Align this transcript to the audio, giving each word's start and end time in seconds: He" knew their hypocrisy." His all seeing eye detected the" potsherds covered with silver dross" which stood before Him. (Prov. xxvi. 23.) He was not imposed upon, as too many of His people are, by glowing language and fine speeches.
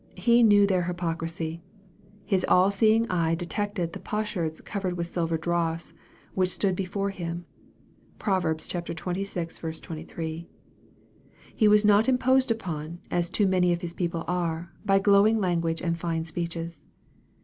He" 0.17 0.41
knew 0.43 0.65
their 0.65 0.81
hypocrisy." 0.85 1.61
His 2.25 2.43
all 2.47 2.71
seeing 2.71 3.07
eye 3.07 3.35
detected 3.35 3.93
the" 3.93 3.99
potsherds 4.11 4.59
covered 4.59 4.97
with 4.97 5.05
silver 5.05 5.37
dross" 5.37 5.93
which 6.33 6.49
stood 6.49 6.75
before 6.75 7.11
Him. 7.11 7.45
(Prov. 8.17 8.41
xxvi. 8.45 8.95
23.) 9.79 10.47
He 11.55 11.67
was 11.67 11.85
not 11.85 12.09
imposed 12.09 12.49
upon, 12.49 12.97
as 13.11 13.29
too 13.29 13.45
many 13.45 13.73
of 13.73 13.81
His 13.81 13.93
people 13.93 14.23
are, 14.27 14.73
by 14.83 14.97
glowing 14.97 15.39
language 15.39 15.83
and 15.83 15.95
fine 15.95 16.25
speeches. 16.25 16.83